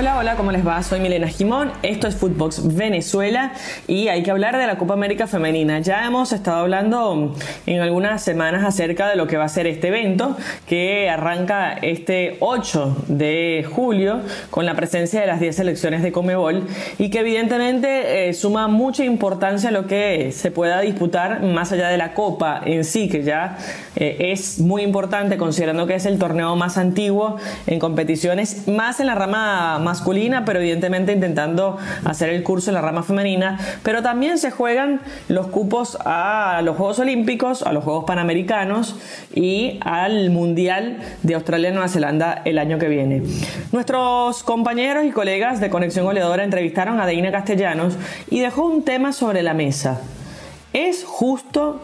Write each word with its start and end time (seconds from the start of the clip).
Hola, 0.00 0.16
hola, 0.16 0.36
¿cómo 0.36 0.50
les 0.50 0.66
va? 0.66 0.82
Soy 0.82 0.98
Milena 0.98 1.28
Jimón, 1.28 1.72
esto 1.82 2.08
es 2.08 2.16
Footbox 2.16 2.74
Venezuela 2.74 3.52
y 3.86 4.08
hay 4.08 4.22
que 4.22 4.30
hablar 4.30 4.56
de 4.56 4.66
la 4.66 4.78
Copa 4.78 4.94
América 4.94 5.26
Femenina. 5.26 5.80
Ya 5.80 6.06
hemos 6.06 6.32
estado 6.32 6.56
hablando 6.56 7.34
en 7.66 7.80
algunas 7.82 8.22
semanas 8.22 8.64
acerca 8.64 9.10
de 9.10 9.16
lo 9.16 9.26
que 9.26 9.36
va 9.36 9.44
a 9.44 9.48
ser 9.50 9.66
este 9.66 9.88
evento 9.88 10.38
que 10.66 11.10
arranca 11.10 11.74
este 11.74 12.38
8 12.40 13.04
de 13.08 13.68
julio 13.70 14.22
con 14.48 14.64
la 14.64 14.74
presencia 14.74 15.20
de 15.20 15.26
las 15.26 15.38
10 15.38 15.54
selecciones 15.54 16.02
de 16.02 16.12
Comebol 16.12 16.66
y 16.96 17.10
que 17.10 17.18
evidentemente 17.18 18.30
eh, 18.30 18.32
suma 18.32 18.68
mucha 18.68 19.04
importancia 19.04 19.68
a 19.68 19.72
lo 19.72 19.86
que 19.86 20.32
se 20.32 20.50
pueda 20.50 20.80
disputar 20.80 21.42
más 21.42 21.72
allá 21.72 21.90
de 21.90 21.98
la 21.98 22.14
Copa 22.14 22.62
en 22.64 22.84
sí, 22.84 23.10
que 23.10 23.22
ya 23.22 23.58
eh, 23.96 24.30
es 24.32 24.60
muy 24.60 24.80
importante 24.80 25.36
considerando 25.36 25.86
que 25.86 25.96
es 25.96 26.06
el 26.06 26.18
torneo 26.18 26.56
más 26.56 26.78
antiguo 26.78 27.36
en 27.66 27.78
competiciones, 27.78 28.66
más 28.66 28.98
en 29.00 29.06
la 29.06 29.14
rama 29.14 29.78
masculina, 29.90 30.44
pero 30.44 30.60
evidentemente 30.60 31.12
intentando 31.12 31.76
hacer 32.04 32.28
el 32.28 32.44
curso 32.44 32.70
en 32.70 32.76
la 32.76 32.80
rama 32.80 33.02
femenina. 33.02 33.58
Pero 33.82 34.02
también 34.02 34.38
se 34.38 34.52
juegan 34.52 35.00
los 35.26 35.48
cupos 35.48 35.98
a 36.04 36.60
los 36.62 36.76
Juegos 36.76 37.00
Olímpicos, 37.00 37.62
a 37.62 37.72
los 37.72 37.82
Juegos 37.82 38.04
Panamericanos 38.04 38.94
y 39.34 39.80
al 39.80 40.30
Mundial 40.30 40.98
de 41.24 41.34
Australia 41.34 41.70
y 41.70 41.72
Nueva 41.72 41.88
Zelanda 41.88 42.42
el 42.44 42.58
año 42.58 42.78
que 42.78 42.88
viene. 42.88 43.22
Nuestros 43.72 44.44
compañeros 44.44 45.04
y 45.04 45.10
colegas 45.10 45.60
de 45.60 45.70
Conexión 45.70 46.04
Goleadora 46.04 46.44
entrevistaron 46.44 47.00
a 47.00 47.06
Deina 47.06 47.32
Castellanos 47.32 47.94
y 48.30 48.38
dejó 48.38 48.66
un 48.66 48.84
tema 48.84 49.12
sobre 49.12 49.42
la 49.42 49.54
mesa. 49.54 50.00
¿Es 50.72 51.04
justo 51.04 51.80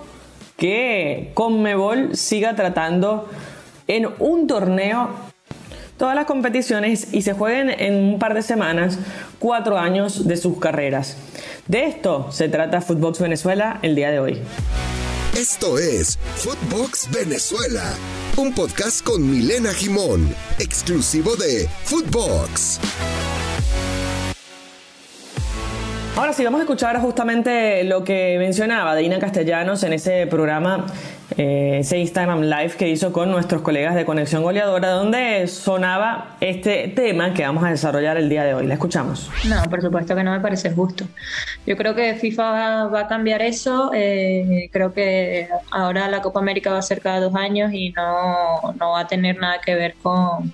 que 0.57 1.32
Conmebol 1.34 2.16
siga 2.16 2.54
tratando 2.54 3.29
en 3.88 4.09
un 4.18 4.46
torneo 4.46 5.10
todas 5.96 6.14
las 6.14 6.27
competiciones 6.27 7.09
y 7.12 7.23
se 7.23 7.32
jueguen 7.32 7.70
en 7.70 7.95
un 7.95 8.18
par 8.18 8.34
de 8.34 8.42
semanas 8.42 8.98
cuatro 9.38 9.79
años 9.79 10.26
de 10.26 10.37
sus 10.37 10.59
carreras. 10.59 11.16
De 11.66 11.84
esto 11.84 12.30
se 12.30 12.48
trata 12.48 12.80
Footbox 12.80 13.21
Venezuela 13.21 13.79
el 13.82 13.95
día 13.95 14.10
de 14.10 14.21
hoy. 14.21 14.40
Esto 15.37 15.79
es 15.79 16.18
Footbox 16.37 17.10
Venezuela, 17.10 17.93
un 18.37 18.54
podcast 18.54 19.04
con 19.04 19.30
Milena 19.30 19.73
Jimón, 19.74 20.34
exclusivo 20.59 21.37
de 21.37 21.68
Footbox. 21.84 22.80
Sí, 26.37 26.45
vamos 26.45 26.60
a 26.60 26.65
escuchar 26.65 27.01
justamente 27.01 27.82
lo 27.84 28.04
que 28.04 28.37
mencionaba 28.38 28.95
Deina 28.95 29.18
Castellanos 29.18 29.82
en 29.84 29.95
ese 29.95 30.26
programa 30.26 30.84
eh, 31.38 31.78
ese 31.80 31.96
Instagram 31.96 32.43
Live 32.43 32.74
que 32.76 32.90
hizo 32.90 33.10
con 33.10 33.30
nuestros 33.30 33.62
colegas 33.62 33.95
de 33.95 34.04
Conexión 34.04 34.43
Goleadora, 34.43 34.90
donde 34.90 35.46
sonaba 35.46 36.37
este 36.43 36.88
tema 36.88 37.32
que 37.32 37.43
vamos 37.43 37.65
a 37.65 37.70
desarrollar 37.70 38.18
el 38.18 38.28
día 38.28 38.45
de 38.45 38.52
hoy. 38.52 38.66
La 38.66 38.74
escuchamos. 38.74 39.30
No, 39.48 39.62
por 39.70 39.80
supuesto 39.80 40.15
que 40.15 40.23
no 40.23 40.32
me 40.32 40.40
parece 40.40 40.70
justo. 40.73 41.06
Yo 41.66 41.74
creo 41.78 41.95
que 41.95 42.16
FIFA 42.16 42.88
va, 42.88 43.00
a 43.00 43.09
cambiar 43.09 43.40
eso. 43.40 43.93
Eh, 43.95 44.68
creo 44.71 44.93
que 44.93 45.48
ahora 45.71 46.06
la 46.06 46.21
Copa 46.21 46.40
América 46.40 46.71
va 46.71 46.80
a 46.80 46.82
ser 46.82 47.00
cada 47.00 47.18
dos 47.18 47.34
años 47.34 47.73
y 47.73 47.93
no, 47.93 48.74
no 48.78 48.90
va 48.90 49.00
a 49.00 49.06
tener 49.06 49.38
nada 49.38 49.59
que 49.65 49.74
ver 49.74 49.95
con 50.02 50.52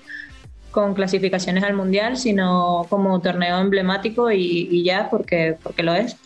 con 0.73 0.95
clasificaciones 0.95 1.63
al 1.63 1.75
mundial, 1.75 2.17
sino 2.17 2.87
como 2.89 3.21
torneo 3.21 3.59
emblemático 3.59 4.31
y, 4.31 4.67
y, 4.71 4.83
ya, 4.83 5.07
porque, 5.09 5.55
porque 5.61 5.83
lo 5.83 5.93
es. 5.93 6.17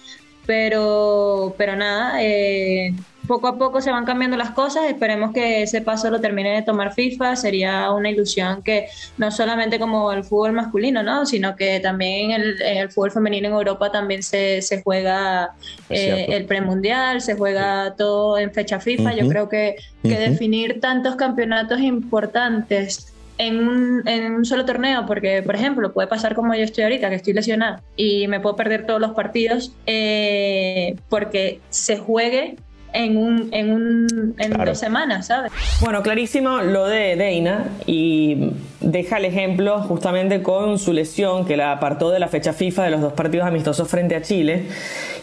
Pero, 0.46 1.54
pero 1.58 1.76
nada, 1.76 2.24
eh, 2.24 2.94
poco 3.28 3.48
a 3.48 3.58
poco 3.58 3.82
se 3.82 3.92
van 3.92 4.06
cambiando 4.06 4.38
las 4.38 4.52
cosas. 4.52 4.86
Esperemos 4.86 5.34
que 5.34 5.64
ese 5.64 5.82
paso 5.82 6.10
lo 6.10 6.22
termine 6.22 6.56
de 6.56 6.62
tomar 6.62 6.94
FIFA. 6.94 7.36
Sería 7.36 7.92
una 7.92 8.10
ilusión 8.10 8.64
que 8.64 8.88
no 9.18 9.32
solamente 9.32 9.80
como 9.80 10.14
el 10.14 10.24
fútbol 10.24 10.54
masculino, 10.54 11.04
¿no? 11.04 11.26
sino 11.26 11.58
que 11.58 11.82
también 11.82 12.32
el, 12.32 12.62
el 12.62 12.90
fútbol 12.90 13.12
femenino 13.12 13.50
en 13.50 13.54
Europa 13.54 13.92
también 13.92 14.24
se, 14.24 14.62
se 14.62 14.82
juega 14.82 15.52
eh, 15.90 16.28
el 16.30 16.46
premundial, 16.46 17.20
se 17.20 17.36
juega 17.36 17.96
todo 17.98 18.38
en 18.38 18.54
fecha 18.54 18.80
FIFA. 18.80 19.14
Yo 19.14 19.28
creo 19.28 19.50
que, 19.50 19.76
que 20.04 20.18
definir 20.18 20.80
tantos 20.80 21.18
campeonatos 21.18 21.82
importantes 21.82 23.14
en 23.38 23.68
un, 23.68 24.08
en 24.08 24.34
un, 24.34 24.46
solo 24.46 24.66
torneo, 24.66 25.06
porque, 25.06 25.44
por 25.44 25.56
ejemplo, 25.56 25.94
puede 25.94 26.08
pasar 26.08 26.36
como 26.36 26.54
yo 26.56 26.64
estoy 26.64 26.84
ahorita, 26.84 27.10
que 27.10 27.16
estoy 27.16 27.34
lesionada 27.34 27.82
y 27.96 28.28
me 28.28 28.40
puedo 28.40 28.56
perder 28.56 28.86
todos 28.86 29.00
los 29.00 29.12
partidos 29.12 29.74
eh, 29.86 30.96
porque 31.10 31.60
se 31.70 31.98
juegue 31.98 32.56
en, 32.94 33.18
un, 33.18 33.50
en, 33.52 33.72
un, 33.72 34.36
en 34.38 34.54
dos 34.66 34.80
semanas, 34.80 35.28
¿sabes? 35.28 35.52
Bueno, 35.82 36.02
clarísimo 36.02 36.62
lo 36.62 36.86
de 36.88 37.16
Deina 37.16 37.66
y 37.86 38.52
deja 38.82 39.18
el 39.18 39.26
ejemplo 39.26 39.82
justamente 39.82 40.42
con 40.42 40.80
su 40.80 40.94
lesión 40.94 41.46
que 41.46 41.58
la 41.58 41.74
apartó 41.74 42.10
de 42.12 42.20
la 42.20 42.28
fecha 42.28 42.54
FIFA 42.54 42.86
de 42.86 42.92
los 42.92 43.02
dos 43.02 43.14
partidos 43.14 43.46
amistosos 43.46 43.88
frente 43.88 44.16
a 44.16 44.22
Chile 44.22 44.66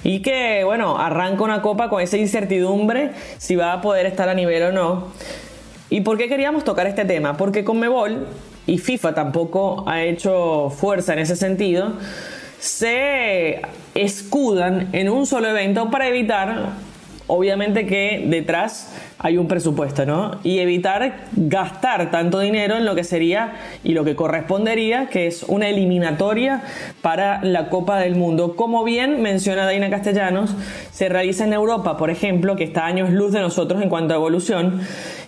y 0.05 0.21
que, 0.21 0.63
bueno, 0.65 0.99
arranca 0.99 1.43
una 1.43 1.63
copa 1.63 1.89
con 1.89 2.03
esa 2.03 2.17
incertidumbre 2.17 3.13
si 3.39 3.57
va 3.57 3.73
a 3.73 3.81
poder 3.81 4.07
estar 4.07 4.29
a 4.29 4.35
nivel 4.35 4.63
o 4.65 4.73
no. 4.73 5.09
¿Y 5.91 6.01
por 6.01 6.19
qué 6.19 6.29
queríamos 6.29 6.65
tocar 6.65 6.87
este 6.87 7.05
tema? 7.05 7.37
Porque 7.37 7.65
Conmebol 7.65 8.27
y 8.67 8.79
FIFA 8.79 9.15
tampoco 9.15 9.85
ha 9.87 10.03
hecho 10.03 10.71
fuerza 10.71 11.13
en 11.13 11.19
ese 11.21 11.37
sentido, 11.37 11.93
se 12.59 13.61
escudan 13.95 14.89
en 14.93 15.11
un 15.11 15.27
solo 15.27 15.49
evento 15.49 15.91
para 15.91 16.09
evitar 16.09 16.71
obviamente 17.27 17.87
que 17.87 18.25
detrás 18.27 18.95
hay 19.19 19.39
un 19.39 19.49
presupuesto, 19.49 20.05
¿no? 20.05 20.39
Y 20.43 20.59
evitar 20.59 21.27
gastar 21.33 22.11
tanto 22.11 22.41
dinero 22.41 22.77
en 22.77 22.85
lo 22.85 22.95
que 22.95 23.05
sería 23.05 23.55
y 23.83 23.95
lo 23.95 24.05
que 24.05 24.15
correspondería, 24.15 25.07
que 25.07 25.27
es 25.27 25.45
una 25.45 25.69
eliminatoria 25.69 26.63
para 27.01 27.43
la 27.43 27.71
Copa 27.71 27.99
del 27.99 28.17
Mundo. 28.17 28.57
Como 28.57 28.85
bien 28.85 29.23
menciona 29.23 29.65
Daina 29.65 29.89
Castellanos, 29.89 30.55
se 30.91 31.09
realiza 31.09 31.45
en 31.45 31.53
Europa, 31.53 31.97
por 31.97 32.11
ejemplo, 32.11 32.57
que 32.57 32.65
está 32.65 32.87
años 32.87 33.11
luz 33.11 33.33
de 33.33 33.41
nosotros 33.41 33.83
en 33.83 33.89
cuanto 33.89 34.15
a 34.15 34.17
evolución, 34.17 34.83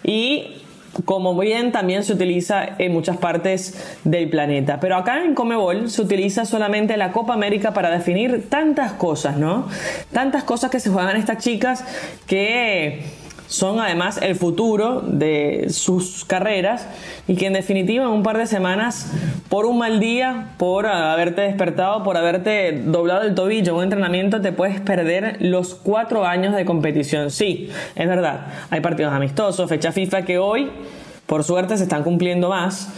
y 0.04 0.55
como 1.04 1.36
bien 1.38 1.72
también 1.72 2.04
se 2.04 2.12
utiliza 2.12 2.64
en 2.78 2.92
muchas 2.92 3.16
partes 3.16 3.98
del 4.04 4.30
planeta. 4.30 4.80
Pero 4.80 4.96
acá 4.96 5.22
en 5.22 5.34
Comebol 5.34 5.90
se 5.90 6.02
utiliza 6.02 6.44
solamente 6.44 6.96
la 6.96 7.12
Copa 7.12 7.34
América 7.34 7.72
para 7.72 7.90
definir 7.90 8.48
tantas 8.48 8.92
cosas, 8.92 9.36
¿no? 9.36 9.68
Tantas 10.12 10.44
cosas 10.44 10.70
que 10.70 10.80
se 10.80 10.90
juegan 10.90 11.16
estas 11.16 11.38
chicas 11.38 11.84
que 12.26 13.25
son 13.48 13.80
además 13.80 14.18
el 14.22 14.34
futuro 14.34 15.00
de 15.00 15.66
sus 15.70 16.24
carreras 16.24 16.88
y 17.28 17.36
que 17.36 17.46
en 17.46 17.52
definitiva 17.52 18.04
en 18.04 18.10
un 18.10 18.22
par 18.22 18.38
de 18.38 18.46
semanas, 18.46 19.12
por 19.48 19.66
un 19.66 19.78
mal 19.78 20.00
día, 20.00 20.54
por 20.58 20.86
haberte 20.86 21.42
despertado, 21.42 22.02
por 22.02 22.16
haberte 22.16 22.82
doblado 22.84 23.22
el 23.22 23.34
tobillo 23.34 23.72
en 23.72 23.78
un 23.78 23.84
entrenamiento, 23.84 24.40
te 24.40 24.52
puedes 24.52 24.80
perder 24.80 25.38
los 25.40 25.74
cuatro 25.74 26.24
años 26.24 26.54
de 26.54 26.64
competición. 26.64 27.30
Sí, 27.30 27.70
es 27.94 28.08
verdad, 28.08 28.46
hay 28.70 28.80
partidos 28.80 29.12
amistosos, 29.12 29.68
fecha 29.68 29.92
FIFA 29.92 30.22
que 30.22 30.38
hoy, 30.38 30.70
por 31.26 31.44
suerte, 31.44 31.76
se 31.76 31.84
están 31.84 32.02
cumpliendo 32.02 32.48
más 32.48 32.88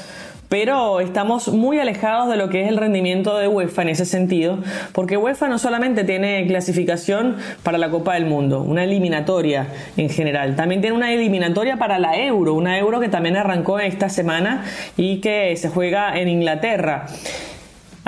pero 0.48 1.00
estamos 1.00 1.48
muy 1.48 1.78
alejados 1.78 2.28
de 2.28 2.36
lo 2.36 2.48
que 2.48 2.62
es 2.62 2.68
el 2.68 2.76
rendimiento 2.76 3.36
de 3.36 3.48
UEFA 3.48 3.82
en 3.82 3.88
ese 3.90 4.06
sentido, 4.06 4.58
porque 4.92 5.16
UEFA 5.16 5.48
no 5.48 5.58
solamente 5.58 6.04
tiene 6.04 6.46
clasificación 6.46 7.36
para 7.62 7.78
la 7.78 7.90
Copa 7.90 8.14
del 8.14 8.26
Mundo, 8.26 8.62
una 8.62 8.84
eliminatoria 8.84 9.68
en 9.96 10.08
general, 10.08 10.56
también 10.56 10.80
tiene 10.80 10.96
una 10.96 11.12
eliminatoria 11.12 11.76
para 11.76 11.98
la 11.98 12.16
Euro, 12.16 12.54
una 12.54 12.78
Euro 12.78 13.00
que 13.00 13.08
también 13.08 13.36
arrancó 13.36 13.78
esta 13.78 14.08
semana 14.08 14.64
y 14.96 15.20
que 15.20 15.56
se 15.56 15.68
juega 15.68 16.18
en 16.18 16.28
Inglaterra. 16.28 17.06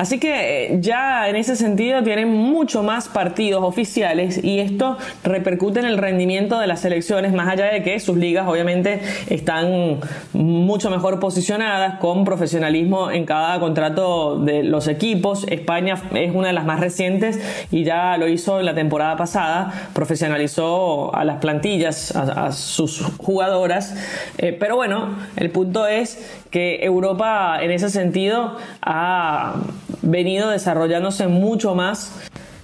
Así 0.00 0.18
que 0.18 0.64
eh, 0.64 0.78
ya 0.80 1.28
en 1.28 1.36
ese 1.36 1.56
sentido 1.56 2.02
tienen 2.02 2.32
mucho 2.32 2.82
más 2.82 3.06
partidos 3.06 3.62
oficiales 3.62 4.42
y 4.42 4.58
esto 4.58 4.96
repercute 5.24 5.80
en 5.80 5.84
el 5.84 5.98
rendimiento 5.98 6.58
de 6.58 6.66
las 6.66 6.80
selecciones, 6.80 7.34
más 7.34 7.48
allá 7.48 7.66
de 7.66 7.82
que 7.82 8.00
sus 8.00 8.16
ligas 8.16 8.48
obviamente 8.48 9.02
están 9.28 10.00
mucho 10.32 10.88
mejor 10.88 11.20
posicionadas 11.20 11.98
con 11.98 12.24
profesionalismo 12.24 13.10
en 13.10 13.26
cada 13.26 13.60
contrato 13.60 14.38
de 14.38 14.62
los 14.62 14.88
equipos. 14.88 15.46
España 15.50 16.00
es 16.14 16.34
una 16.34 16.46
de 16.46 16.54
las 16.54 16.64
más 16.64 16.80
recientes 16.80 17.38
y 17.70 17.84
ya 17.84 18.16
lo 18.16 18.26
hizo 18.26 18.58
en 18.58 18.64
la 18.64 18.74
temporada 18.74 19.18
pasada, 19.18 19.90
profesionalizó 19.92 21.14
a 21.14 21.26
las 21.26 21.40
plantillas, 21.40 22.16
a, 22.16 22.52
sus 22.52 23.02
jugadoras. 23.18 23.94
Eh, 24.38 24.56
pero 24.58 24.76
bueno, 24.76 25.10
el 25.36 25.50
punto 25.50 25.86
es 25.86 26.39
que 26.50 26.84
Europa 26.84 27.58
en 27.62 27.70
ese 27.70 27.90
sentido 27.90 28.56
ha 28.82 29.56
venido 30.02 30.50
desarrollándose 30.50 31.26
mucho 31.28 31.74
más 31.74 32.12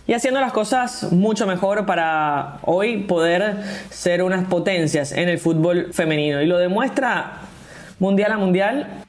y 0.06 0.14
haciendo 0.14 0.40
las 0.40 0.52
cosas 0.52 1.12
mucho 1.12 1.46
mejor 1.46 1.86
para 1.86 2.58
hoy 2.62 3.02
poder 3.02 3.56
ser 3.90 4.22
unas 4.22 4.44
potencias 4.46 5.12
en 5.12 5.28
el 5.28 5.38
fútbol 5.38 5.92
femenino. 5.92 6.42
Y 6.42 6.46
lo 6.46 6.58
demuestra 6.58 7.40
mundial 7.98 8.32
a 8.32 8.38
mundial 8.38 9.04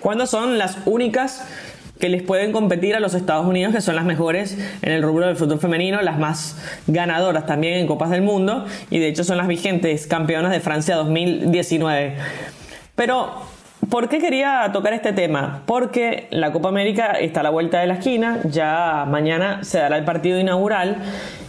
cuando 0.00 0.26
son 0.26 0.58
las 0.58 0.78
únicas 0.84 1.46
que 2.00 2.08
les 2.08 2.22
pueden 2.22 2.50
competir 2.50 2.96
a 2.96 3.00
los 3.00 3.14
Estados 3.14 3.46
Unidos, 3.46 3.72
que 3.72 3.80
son 3.80 3.94
las 3.94 4.04
mejores 4.04 4.58
en 4.82 4.90
el 4.90 5.02
rubro 5.04 5.28
del 5.28 5.36
fútbol 5.36 5.60
femenino, 5.60 6.02
las 6.02 6.18
más 6.18 6.56
ganadoras 6.88 7.46
también 7.46 7.74
en 7.74 7.86
Copas 7.86 8.10
del 8.10 8.22
Mundo 8.22 8.66
y 8.90 8.98
de 8.98 9.06
hecho 9.06 9.22
son 9.22 9.36
las 9.36 9.46
vigentes 9.46 10.08
campeonas 10.08 10.50
de 10.50 10.58
Francia 10.58 10.96
2019. 10.96 12.16
Pero 12.96 13.51
¿Por 13.90 14.08
qué 14.08 14.20
quería 14.20 14.70
tocar 14.72 14.92
este 14.92 15.12
tema? 15.12 15.62
Porque 15.66 16.28
la 16.30 16.52
Copa 16.52 16.68
América 16.68 17.12
está 17.12 17.40
a 17.40 17.42
la 17.42 17.50
vuelta 17.50 17.80
de 17.80 17.86
la 17.86 17.94
esquina, 17.94 18.40
ya 18.44 19.04
mañana 19.08 19.64
se 19.64 19.78
dará 19.78 19.98
el 19.98 20.04
partido 20.04 20.38
inaugural 20.38 20.98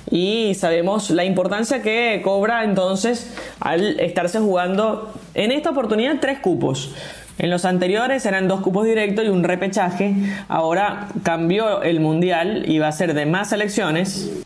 y 0.09 0.53
sabemos 0.55 1.09
la 1.11 1.23
importancia 1.25 1.81
que 1.81 2.21
cobra 2.23 2.63
entonces 2.63 3.35
al 3.59 3.99
estarse 3.99 4.39
jugando 4.39 5.13
en 5.35 5.51
esta 5.51 5.69
oportunidad 5.69 6.17
tres 6.19 6.39
cupos. 6.39 6.93
En 7.37 7.49
los 7.49 7.65
anteriores 7.65 8.25
eran 8.25 8.47
dos 8.47 8.61
cupos 8.61 8.85
directos 8.85 9.25
y 9.25 9.29
un 9.29 9.43
repechaje. 9.43 10.13
Ahora 10.49 11.07
cambió 11.23 11.81
el 11.81 11.99
mundial 11.99 12.63
y 12.67 12.77
va 12.79 12.89
a 12.89 12.91
ser 12.91 13.13
de 13.13 13.25
más 13.25 13.49
selecciones. 13.49 14.42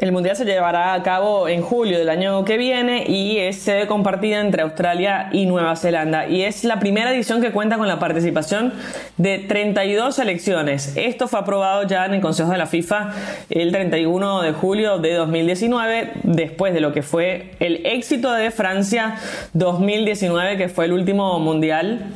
El 0.00 0.12
Mundial 0.12 0.34
se 0.34 0.46
llevará 0.46 0.94
a 0.94 1.02
cabo 1.02 1.46
en 1.46 1.60
julio 1.60 1.98
del 1.98 2.08
año 2.08 2.42
que 2.46 2.56
viene 2.56 3.04
y 3.06 3.36
es 3.36 3.56
sede 3.56 3.86
compartida 3.86 4.40
entre 4.40 4.62
Australia 4.62 5.28
y 5.30 5.44
Nueva 5.44 5.76
Zelanda. 5.76 6.26
Y 6.26 6.42
es 6.42 6.64
la 6.64 6.80
primera 6.80 7.12
edición 7.12 7.42
que 7.42 7.52
cuenta 7.52 7.76
con 7.76 7.86
la 7.86 7.98
participación 7.98 8.72
de 9.18 9.40
32 9.40 10.16
selecciones. 10.16 10.94
Esto 10.96 11.28
fue 11.28 11.40
aprobado 11.40 11.86
ya 11.86 12.06
en 12.06 12.14
el 12.14 12.22
Consejo 12.22 12.50
de 12.50 12.56
la 12.56 12.64
FIFA 12.64 13.10
el 13.50 13.72
31 13.72 14.40
de 14.40 14.52
julio 14.52 14.96
de 14.96 15.12
2019, 15.12 16.12
después 16.22 16.72
de 16.72 16.80
lo 16.80 16.94
que 16.94 17.02
fue 17.02 17.50
el 17.60 17.84
éxito 17.84 18.32
de 18.32 18.50
Francia 18.50 19.16
2019, 19.52 20.56
que 20.56 20.70
fue 20.70 20.86
el 20.86 20.94
último 20.94 21.38
Mundial 21.40 22.06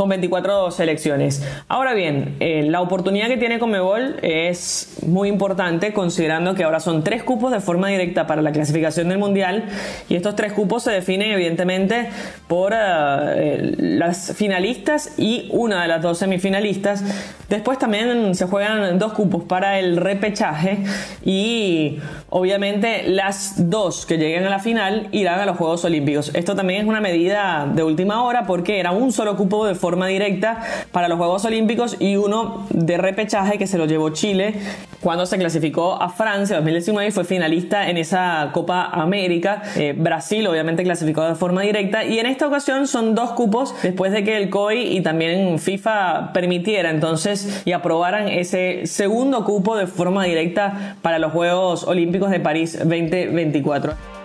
con 0.00 0.08
24 0.08 0.70
selecciones. 0.70 1.46
Ahora 1.68 1.92
bien, 1.92 2.36
eh, 2.40 2.62
la 2.62 2.80
oportunidad 2.80 3.28
que 3.28 3.36
tiene 3.36 3.58
Comebol 3.58 4.16
es 4.22 4.96
muy 5.06 5.28
importante 5.28 5.92
considerando 5.92 6.54
que 6.54 6.64
ahora 6.64 6.80
son 6.80 7.04
tres 7.04 7.22
cupos 7.22 7.52
de 7.52 7.60
forma 7.60 7.88
directa 7.88 8.26
para 8.26 8.40
la 8.40 8.50
clasificación 8.50 9.10
del 9.10 9.18
Mundial 9.18 9.66
y 10.08 10.14
estos 10.14 10.36
tres 10.36 10.54
cupos 10.54 10.84
se 10.84 10.90
definen 10.90 11.32
evidentemente 11.32 12.08
por 12.48 12.72
eh, 12.74 13.74
las 13.76 14.32
finalistas 14.34 15.18
y 15.18 15.50
una 15.50 15.82
de 15.82 15.88
las 15.88 16.00
dos 16.00 16.16
semifinalistas. 16.16 17.04
Después 17.50 17.78
también 17.78 18.34
se 18.34 18.46
juegan 18.46 18.98
dos 18.98 19.12
cupos 19.12 19.44
para 19.44 19.78
el 19.78 19.98
repechaje 19.98 20.78
y 21.26 21.98
obviamente 22.30 23.02
las 23.06 23.68
dos 23.68 24.06
que 24.06 24.16
lleguen 24.16 24.46
a 24.46 24.50
la 24.50 24.60
final 24.60 25.08
irán 25.12 25.40
a 25.40 25.44
los 25.44 25.58
Juegos 25.58 25.84
Olímpicos. 25.84 26.30
Esto 26.34 26.56
también 26.56 26.80
es 26.80 26.86
una 26.86 27.02
medida 27.02 27.70
de 27.70 27.82
última 27.82 28.22
hora 28.22 28.46
porque 28.46 28.80
era 28.80 28.92
un 28.92 29.12
solo 29.12 29.36
cupo 29.36 29.66
de 29.66 29.74
forma 29.74 29.89
directa 30.06 30.60
para 30.92 31.08
los 31.08 31.18
Juegos 31.18 31.44
Olímpicos 31.44 31.96
y 31.98 32.16
uno 32.16 32.66
de 32.70 32.96
repechaje 32.96 33.58
que 33.58 33.66
se 33.66 33.78
lo 33.78 33.86
llevó 33.86 34.10
Chile 34.10 34.54
cuando 35.00 35.26
se 35.26 35.38
clasificó 35.38 36.00
a 36.00 36.10
Francia 36.10 36.56
2019 36.56 37.08
y 37.08 37.10
fue 37.10 37.24
finalista 37.24 37.88
en 37.88 37.96
esa 37.96 38.50
Copa 38.52 38.84
América. 38.84 39.62
Eh, 39.76 39.94
Brasil 39.96 40.46
obviamente 40.46 40.84
clasificó 40.84 41.22
de 41.24 41.34
forma 41.34 41.62
directa 41.62 42.04
y 42.04 42.18
en 42.18 42.26
esta 42.26 42.46
ocasión 42.46 42.86
son 42.86 43.14
dos 43.14 43.30
cupos 43.32 43.74
después 43.82 44.12
de 44.12 44.24
que 44.24 44.36
el 44.36 44.50
COI 44.50 44.96
y 44.96 45.00
también 45.00 45.58
FIFA 45.58 46.32
permitiera 46.32 46.90
entonces 46.90 47.62
y 47.64 47.72
aprobaran 47.72 48.28
ese 48.28 48.86
segundo 48.86 49.44
cupo 49.44 49.76
de 49.76 49.86
forma 49.86 50.24
directa 50.24 50.96
para 51.02 51.18
los 51.18 51.32
Juegos 51.32 51.84
Olímpicos 51.84 52.30
de 52.30 52.40
París 52.40 52.78
2024. 52.78 54.19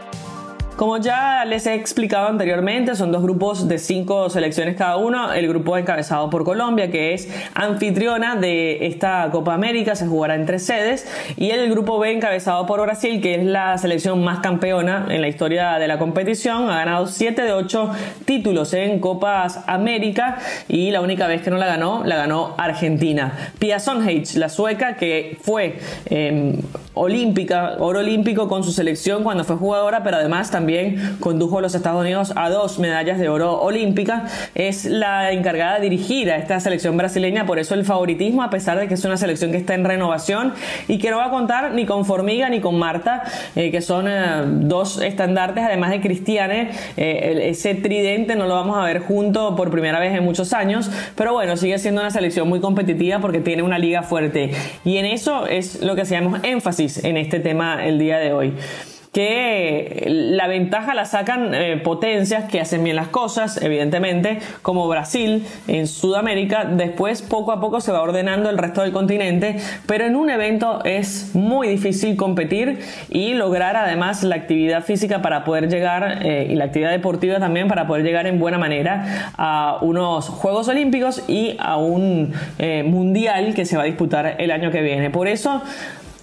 Como 0.75 0.98
ya 0.98 1.45
les 1.45 1.66
he 1.68 1.74
explicado 1.74 2.27
anteriormente, 2.27 2.95
son 2.95 3.10
dos 3.13 3.24
grupos 3.24 3.66
de 3.69 3.80
cinco 3.80 4.30
selecciones 4.30 4.75
cada 4.75 4.98
uno. 4.98 5.31
El 5.31 5.48
grupo 5.48 5.77
encabezado 5.77 6.30
por 6.30 6.44
Colombia, 6.44 6.92
que 6.92 7.13
es 7.13 7.30
anfitriona 7.54 8.36
de 8.36 8.86
esta 8.86 9.30
Copa 9.31 9.54
América, 9.54 9.95
se 9.95 10.06
jugará 10.06 10.36
en 10.36 10.45
tres 10.45 10.66
sedes. 10.66 11.07
Y 11.38 11.51
el 11.51 11.69
grupo 11.69 11.98
B, 11.98 12.12
encabezado 12.12 12.66
por 12.66 12.81
Brasil, 12.81 13.22
que 13.22 13.36
es 13.36 13.45
la 13.45 13.77
selección 13.77 14.22
más 14.22 14.39
campeona 14.39 15.07
en 15.10 15.22
la 15.22 15.30
historia 15.30 15.80
de 15.80 15.88
la 15.88 15.98
competición. 15.98 16.69
Ha 16.69 16.80
ganado 16.80 17.07
siete 17.07 17.44
de 17.44 17.54
ocho 17.54 17.92
títulos 18.25 18.74
en 18.74 19.00
Copas 19.00 19.62
América 19.68 20.39
y 20.68 20.92
la 20.92 21.00
única 21.00 21.25
vez 21.25 21.42
que 21.42 21.51
no 21.51 21.57
la 21.57 21.68
ganó, 21.68 22.04
la 22.04 22.18
ganó 22.18 22.54
Argentina. 22.57 23.31
Pia 23.60 23.80
Sonhage, 23.80 24.38
la 24.38 24.50
sueca, 24.50 24.98
que 24.98 25.38
fue 25.42 25.80
em, 26.07 26.57
olímpica, 26.95 27.75
oro 27.80 28.00
olímpico 28.00 28.47
con 28.47 28.63
su 28.63 28.71
selección 28.71 29.24
cuando 29.24 29.44
fue 29.44 29.57
jugadora, 29.57 30.01
pero 30.03 30.18
además 30.18 30.50
también 30.50 31.18
condujo 31.19 31.59
a 31.59 31.62
los 31.62 31.75
Estados 31.75 32.01
Unidos 32.01 32.33
a 32.36 32.50
dos 32.50 32.80
medallas 32.80 33.19
de 33.19 33.30
oro 33.30 33.62
olímpica. 33.62 34.25
Es 34.56 34.86
la 34.86 35.31
encargada 35.31 35.75
de 35.75 35.81
dirigir 35.81 36.31
a 36.31 36.38
esta 36.38 36.59
selección 36.59 36.97
brasileña, 36.97 37.45
por 37.45 37.59
eso 37.59 37.75
el 37.75 37.86
favoritismo, 37.86 38.44
a 38.44 38.50
pesar 38.50 38.80
de 38.80 38.88
que 38.88 38.94
es 38.94 39.06
una 39.06 39.18
selección 39.18 39.51
que 39.51 39.57
está 39.57 39.75
en 39.75 39.83
renovación 39.83 40.53
y 40.88 40.97
que 40.97 41.12
no 41.12 41.18
va 41.18 41.25
a 41.25 41.30
contar 41.30 41.74
ni 41.74 41.86
con 41.86 42.06
Formiga 42.06 42.50
ni 42.50 42.62
con 42.62 42.80
Marta, 42.80 43.24
eh, 43.56 43.71
que 43.71 43.81
son 43.81 44.07
eh, 44.07 44.44
dos 44.45 45.01
estandartes, 45.01 45.63
además 45.63 45.91
de 45.91 46.01
Cristiane. 46.01 46.71
Eh, 46.95 47.50
ese 47.50 47.75
tridente 47.75 48.36
no 48.36 48.48
lo 48.48 48.56
vamos 48.56 48.77
a 48.77 48.83
ver 48.83 49.00
junto 49.00 49.56
por 49.56 49.69
primera 49.69 50.00
vez 50.00 50.15
en 50.15 50.24
muchos 50.24 50.53
años, 50.53 50.89
pero 51.15 51.33
bueno, 51.33 51.57
sigue 51.57 51.77
siendo 51.77 52.01
una 52.01 52.12
selección 52.12 52.48
muy 52.48 52.62
competitiva 52.62 53.19
porque 53.19 53.41
tiene 53.41 53.63
una 53.63 53.77
liga 53.77 54.03
fuerte. 54.03 54.51
Y 54.86 54.98
en 54.98 55.06
eso 55.06 55.45
es 55.48 55.81
lo 55.81 55.95
que 55.95 56.01
hacemos 56.01 56.39
énfasis 56.44 56.84
en 57.03 57.17
este 57.17 57.39
tema 57.39 57.85
el 57.85 57.99
día 57.99 58.17
de 58.17 58.33
hoy 58.33 58.53
que 59.15 60.07
la 60.09 60.45
ventaja 60.47 60.93
la 60.93 61.05
sacan 61.05 61.53
eh, 61.53 61.77
potencias 61.77 62.51
que 62.51 62.59
hacen 62.59 62.83
bien 62.83 62.97
las 62.97 63.07
cosas, 63.07 63.61
evidentemente, 63.63 64.39
como 64.61 64.89
Brasil 64.89 65.45
en 65.69 65.87
Sudamérica, 65.87 66.65
después 66.65 67.21
poco 67.21 67.53
a 67.53 67.61
poco 67.61 67.79
se 67.79 67.93
va 67.93 68.01
ordenando 68.01 68.49
el 68.49 68.57
resto 68.57 68.81
del 68.81 68.91
continente, 68.91 69.55
pero 69.85 70.03
en 70.03 70.17
un 70.17 70.29
evento 70.29 70.83
es 70.83 71.33
muy 71.33 71.69
difícil 71.69 72.17
competir 72.17 72.79
y 73.09 73.35
lograr 73.35 73.77
además 73.77 74.21
la 74.23 74.35
actividad 74.35 74.83
física 74.83 75.21
para 75.21 75.45
poder 75.45 75.69
llegar 75.69 76.19
eh, 76.25 76.49
y 76.49 76.55
la 76.55 76.65
actividad 76.65 76.91
deportiva 76.91 77.39
también 77.39 77.69
para 77.69 77.88
poder 77.88 78.03
llegar 78.03 78.27
en 78.27 78.38
buena 78.38 78.57
manera 78.57 79.31
a 79.38 79.77
unos 79.79 80.27
Juegos 80.27 80.67
Olímpicos 80.67 81.23
y 81.29 81.55
a 81.59 81.77
un 81.77 82.33
eh, 82.59 82.83
Mundial 82.83 83.53
que 83.53 83.63
se 83.63 83.77
va 83.77 83.83
a 83.83 83.85
disputar 83.85 84.35
el 84.39 84.51
año 84.51 84.71
que 84.71 84.81
viene. 84.81 85.09
Por 85.09 85.29
eso 85.29 85.61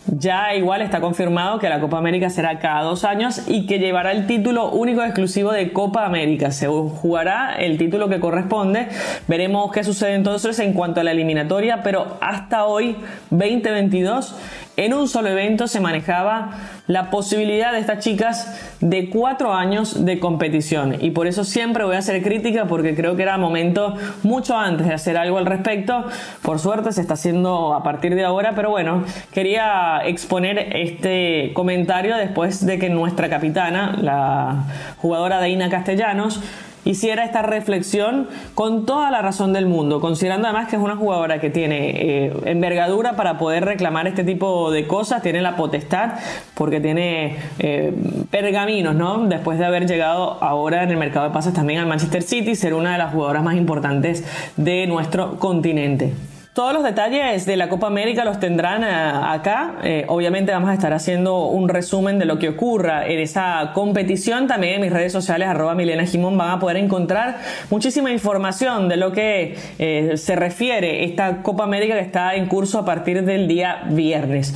ya 0.07 0.55
igual 0.55 0.83
está 0.83 1.01
confirmado 1.01 1.59
que 1.59 1.69
la 1.69 1.81
Copa 1.81 1.99
América 1.99 2.29
será 2.29 2.59
cada 2.59 2.83
dos 2.83 3.05
años 3.05 3.43
y 3.47 3.67
que 3.67 3.79
llevará 3.79 4.13
el 4.13 4.27
título 4.27 4.71
único 4.71 5.03
exclusivo 5.03 5.53
de 5.53 5.73
Copa 5.73 6.05
América. 6.05 6.51
Se 6.51 6.67
jugará 6.67 7.55
el 7.55 7.79
título 7.79 8.09
que 8.09 8.19
corresponde. 8.19 8.89
Veremos 9.29 9.71
qué 9.73 9.85
sucede 9.85 10.15
entonces 10.15 10.59
en 10.59 10.73
cuanto 10.73 11.01
a 11.01 11.05
la 11.05 11.13
eliminatoria, 11.13 11.83
pero 11.83 12.19
hasta 12.21 12.65
hoy, 12.65 12.97
2022, 13.31 14.35
en 14.77 14.95
un 14.95 15.09
solo 15.09 15.29
evento 15.29 15.69
se 15.69 15.81
manejaba 15.81 16.51
la 16.87 17.11
posibilidad 17.11 17.73
de 17.73 17.79
estas 17.79 17.99
chicas 17.99 18.59
de 18.81 19.11
cuatro 19.11 19.53
años 19.53 20.05
de 20.05 20.19
competición 20.19 20.97
y 21.01 21.11
por 21.11 21.27
eso 21.27 21.45
siempre 21.45 21.85
voy 21.85 21.97
a 21.97 21.99
hacer 21.99 22.23
crítica 22.23 22.67
porque 22.67 22.95
creo 22.95 23.17
que 23.17 23.23
era 23.23 23.37
momento 23.39 23.95
mucho 24.23 24.57
antes 24.57 24.87
de 24.87 24.95
hacer 24.95 25.17
algo 25.17 25.39
al 25.39 25.47
respecto. 25.47 26.07
Por 26.43 26.59
suerte 26.59 26.93
se 26.93 27.01
está 27.01 27.15
haciendo 27.15 27.75
a 27.75 27.82
partir 27.82 28.15
de 28.15 28.25
ahora, 28.25 28.53
pero 28.55 28.70
bueno, 28.70 29.05
quería 29.32 30.01
exponer 30.05 30.77
este 30.77 31.53
comentario 31.55 32.17
después 32.17 32.65
de 32.65 32.79
que 32.79 32.89
nuestra 32.89 33.29
capitana, 33.29 33.96
la 34.01 34.65
jugadora 34.99 35.41
Deina 35.41 35.69
Castellanos, 35.69 36.41
hiciera 36.84 37.24
esta 37.24 37.43
reflexión 37.43 38.29
con 38.55 38.86
toda 38.86 39.10
la 39.10 39.22
razón 39.22 39.53
del 39.53 39.67
mundo, 39.67 40.01
considerando 40.01 40.48
además 40.48 40.69
que 40.69 40.77
es 40.77 40.82
una 40.82 40.96
jugadora 40.96 41.41
que 41.41 41.51
tiene 41.51 42.27
eh, 42.27 42.32
envergadura 42.44 43.15
para 43.17 43.39
poder 43.39 43.65
reclamar 43.65 44.06
este 44.06 44.24
tipo 44.24 44.70
de 44.70 44.86
cosas, 44.86 45.22
tiene 45.22 45.43
la 45.43 45.56
potestad 45.56 46.15
porque 46.55 46.81
tiene 46.81 47.36
eh, 47.58 47.93
pergaminos, 48.31 48.94
¿no? 48.94 49.27
Después 49.27 49.58
de 49.58 49.65
haber 49.65 49.86
llegado 49.86 50.43
ahora 50.43 50.82
en 50.82 50.91
el 50.91 50.96
mercado 50.96 51.29
de 51.29 51.32
pases 51.32 51.55
también 51.55 51.81
al 51.81 51.86
Manchester 51.86 52.22
City, 52.22 52.55
ser 52.55 52.74
una 52.74 52.93
de 52.93 52.98
las 52.98 53.12
jugadoras 53.12 53.43
más 53.43 53.56
importantes 53.56 54.24
de 54.56 54.86
nuestro 54.86 55.39
continente. 55.39 56.12
Todos 56.53 56.75
los 56.75 56.82
detalles 56.85 57.47
de 57.47 57.56
la 57.56 57.71
Copa 57.71 57.87
América 57.87 58.27
los 58.27 58.39
tendrán 58.39 58.85
eh, 58.85 58.89
acá. 58.91 59.77
Eh, 59.82 60.05
obviamente 60.09 60.53
vamos 60.53 60.69
a 60.69 60.75
estar 60.75 60.93
haciendo 60.93 61.47
un 61.47 61.67
resumen 61.67 62.19
de 62.19 62.27
lo 62.27 62.39
que 62.39 62.51
ocurra 62.51 63.06
en 63.06 63.21
esa 63.21 63.71
competición. 63.73 64.49
También 64.49 64.75
en 64.75 64.82
mis 64.82 64.93
redes 64.93 65.13
sociales, 65.13 65.49
arroba 65.49 65.75
Milena 65.75 66.05
Jimón, 66.05 66.37
van 66.37 66.51
a 66.51 66.61
poder 66.61 66.77
encontrar 66.77 67.39
muchísima 67.71 68.11
información 68.11 68.91
de 68.91 68.99
lo 68.99 69.13
que 69.13 69.56
eh, 69.79 70.19
se 70.19 70.37
refiere 70.37 71.05
esta 71.05 71.43
Copa 71.43 71.65
América 71.65 71.94
que 71.94 72.01
está 72.01 72.35
en 72.35 72.44
curso 72.49 72.79
a 72.79 72.85
partir 72.85 73.25
del 73.25 73.49
día 73.49 73.85
viernes. 73.89 74.55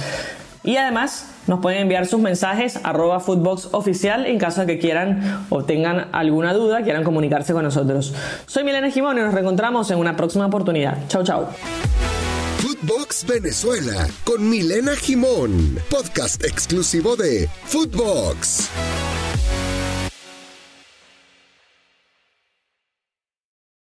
Y 0.67 0.77
además 0.77 1.31
nos 1.47 1.61
pueden 1.61 1.83
enviar 1.83 2.07
sus 2.07 2.21
mensajes 2.21 2.79
arroba 2.83 3.23
Oficial 3.73 4.27
en 4.27 4.39
caso 4.39 4.63
de 4.63 4.67
que 4.67 4.79
quieran 4.79 5.47
o 5.49 5.65
tengan 5.65 6.09
alguna 6.13 6.53
duda, 6.53 6.83
quieran 6.83 7.05
comunicarse 7.05 7.53
con 7.53 7.63
nosotros. 7.63 8.13
Soy 8.47 8.65
Milena 8.65 8.91
Jimón 8.91 9.17
y 9.17 9.23
nos 9.23 9.33
reencontramos 9.33 9.91
en 9.91 9.99
una 9.99 10.17
próxima 10.17 10.47
oportunidad. 10.47 10.99
Chau, 11.09 11.23
chau. 11.23 11.47
Footbox 12.59 13.27
Venezuela 13.27 14.09
con 14.25 14.51
Milena 14.51 14.97
Jimón, 14.97 15.79
podcast 15.89 16.45
exclusivo 16.45 17.17
de 17.17 17.49
Footbox. 17.67 18.69